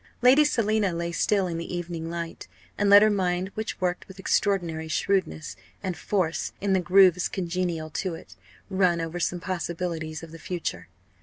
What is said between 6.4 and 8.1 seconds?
in the grooves congenial